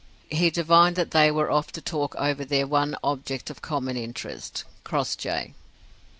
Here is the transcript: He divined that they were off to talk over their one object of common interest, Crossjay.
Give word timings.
He 0.31 0.49
divined 0.49 0.95
that 0.95 1.11
they 1.11 1.29
were 1.29 1.51
off 1.51 1.71
to 1.73 1.79
talk 1.79 2.15
over 2.15 2.43
their 2.43 2.65
one 2.65 2.97
object 3.03 3.51
of 3.51 3.61
common 3.61 3.95
interest, 3.97 4.63
Crossjay. 4.83 5.53